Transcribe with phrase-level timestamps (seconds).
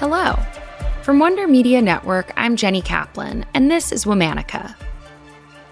[0.00, 0.38] Hello.
[1.02, 4.76] From Wonder Media Network, I'm Jenny Kaplan, and this is Womanica.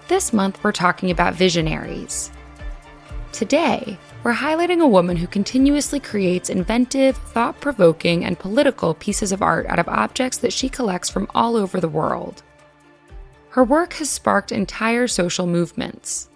[0.09, 2.29] This month, we're talking about visionaries.
[3.31, 9.41] Today, we're highlighting a woman who continuously creates inventive, thought provoking, and political pieces of
[9.41, 12.43] art out of objects that she collects from all over the world.
[13.51, 16.27] Her work has sparked entire social movements.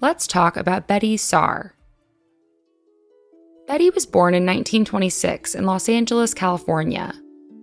[0.00, 1.75] Let's talk about Betye Saar.
[3.68, 7.12] Betye was born in 1926 in Los Angeles, California.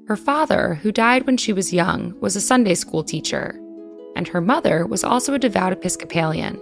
[0.10, 3.58] Her father, who died when she was young, was a Sunday school teacher,
[4.18, 6.60] and her mother was also a devout Episcopalian.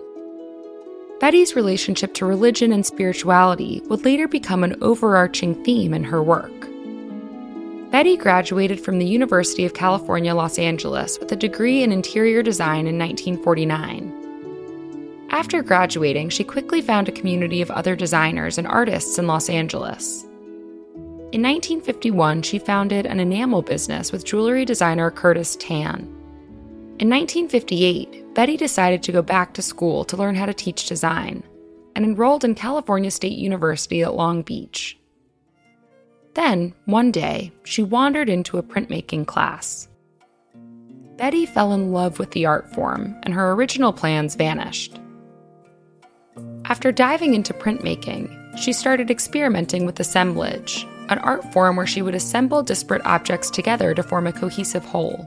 [1.17, 6.51] Betye's relationship to religion and spirituality would later become an overarching theme in her work.
[7.89, 12.85] Betye graduated from the University of California, Los Angeles with a degree in interior design
[12.85, 14.20] in 1949.
[15.41, 20.21] After graduating, she quickly found a community of other designers and artists in Los Angeles.
[21.31, 26.01] In 1951, she founded an enamel business with jewelry designer Curtis Tann.
[26.99, 31.41] In 1958, Betye decided to go back to school to learn how to teach design
[31.95, 34.99] and enrolled in California State University at Long Beach.
[36.35, 39.87] Then, one day, she wandered into a printmaking class.
[41.15, 45.00] Betye fell in love with the art form, and her original plans vanished.
[46.81, 52.15] After diving into printmaking, she started experimenting with assemblage, an art form where she would
[52.15, 55.23] assemble disparate objects together to form a cohesive whole.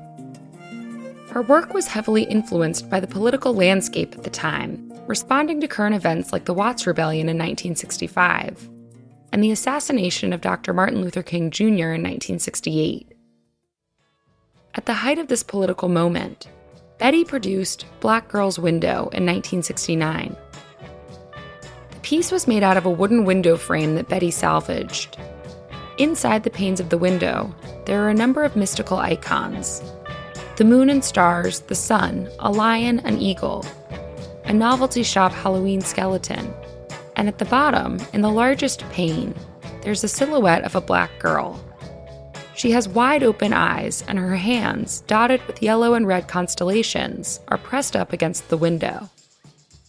[1.30, 5.94] Her work was heavily influenced by the political landscape at the time, responding to current
[5.94, 8.68] events like the Watts Rebellion in 1965
[9.30, 10.72] and the assassination of Dr.
[10.72, 11.94] Martin Luther King Jr.
[11.94, 13.16] in 1968.
[14.74, 16.48] At the height of this political moment,
[16.98, 20.36] Betye produced Black Girl's Window in 1969
[22.04, 25.16] piece was made out of a wooden window frame that Betye salvaged.
[25.96, 27.54] Inside the panes of the window,
[27.86, 29.82] there are a number of mystical icons
[30.56, 33.66] the moon and stars, the sun, a lion, an eagle,
[34.44, 36.54] a novelty shop Halloween skeleton,
[37.16, 39.34] and at the bottom, in the largest pane,
[39.82, 41.60] there's a silhouette of a black girl.
[42.54, 47.58] She has wide open eyes, and her hands, dotted with yellow and red constellations, are
[47.58, 49.10] pressed up against the window.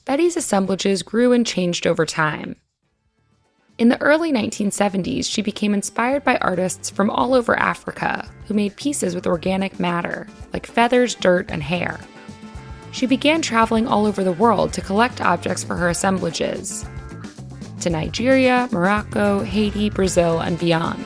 [0.06, 2.56] Betye's assemblages grew and changed over time.
[3.80, 8.76] In the early 1970s, she became inspired by artists from all over Africa who made
[8.76, 12.00] pieces with organic matter, like feathers, dirt, and hair.
[12.92, 16.86] She began traveling all over the world to collect objects for her assemblages
[17.82, 21.04] to Nigeria, Morocco, Haiti, Brazil, and beyond.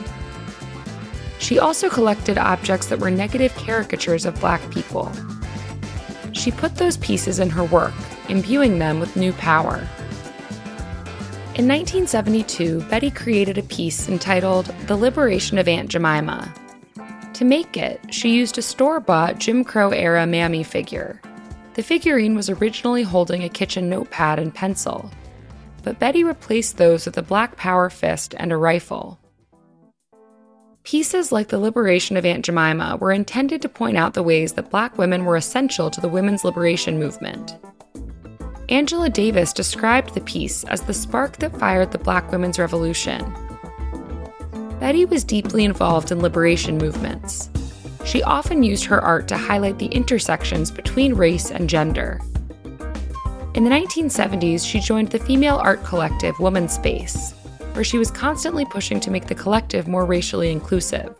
[1.38, 5.10] She also collected objects that were negative caricatures of black people.
[6.32, 7.94] She put those pieces in her work
[8.30, 9.86] imbuing them with new power.
[11.56, 16.54] In 1972, Betye created a piece entitled The Liberation of Aunt Jemima.
[17.34, 21.20] To make it, she used a store bought Jim Crow era Mammy figure.
[21.74, 25.10] The figurine was originally holding a kitchen notepad and pencil,
[25.82, 29.18] but Betye replaced those with a black power fist and a rifle.
[30.82, 34.70] Pieces like the liberation of Aunt Jemima were intended to point out the ways that
[34.70, 37.56] black women were essential to the women's liberation movement.
[38.70, 43.20] Angela Davis described the piece as the spark that fired the Black women's revolution.
[44.78, 47.50] Betye was deeply involved in liberation movements.
[48.04, 52.20] She often used her art to highlight the intersections between race and gender.
[53.54, 57.32] In the 1970s, she joined the female art collective Woman Space,
[57.72, 61.16] where she was constantly pushing to make the collective more racially inclusive.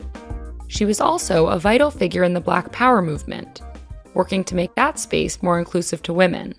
[0.69, 3.60] She was also a vital figure in the Black Power movement,
[4.15, 6.55] working to make that space more inclusive to women.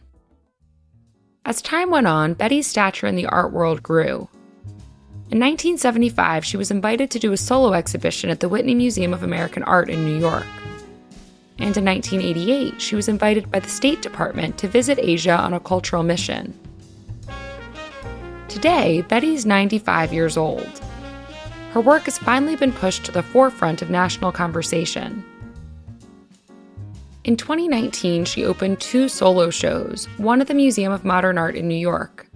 [1.44, 4.30] As time went on, Betye's stature in the art world grew.
[5.32, 9.24] In 1975, she was invited to do a solo exhibition at the Whitney Museum of
[9.24, 10.46] American Art in New York.
[11.58, 15.60] And in 1988, she was invited by the State Department to visit Asia on a
[15.60, 16.54] cultural mission.
[18.48, 20.82] Today, Betye's 95 years old.
[21.72, 25.26] Her work has finally been pushed to the forefront of national conversation.
[27.24, 31.68] In 2019, she opened two solo shows, one at the Museum of Modern Art in
[31.68, 32.28] New York,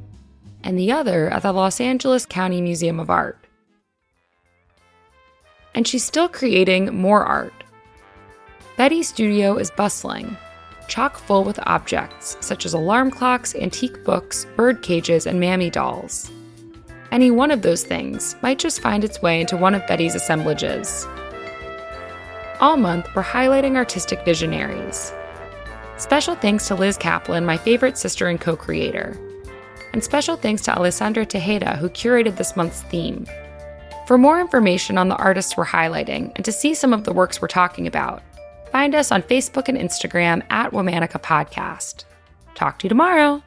[0.64, 3.40] and the other at the Los Angeles County Museum of Art.
[5.74, 7.64] And she's still creating more art.
[8.78, 10.38] Betye's studio is bustling,
[10.88, 16.30] chock full with objects such as alarm clocks, antique books, bird cages, and mammy dolls.
[17.12, 21.08] Any one of those things might just find its way into one of Betye's assemblages.
[22.62, 25.14] All month, we're highlighting artistic visionaries.
[25.98, 29.20] Special thanks to Liz Kaplan, my favorite sister and co creator.
[29.92, 33.26] And special thanks to Alessandra Tejeda, who curated this month's theme.
[34.08, 37.42] For more information on the artists we're highlighting and to see some of the works
[37.42, 38.24] we're talking about,
[38.72, 42.06] find us on Facebook and Instagram at Womanica Podcast.
[42.56, 43.44] Talk to you tomorrow.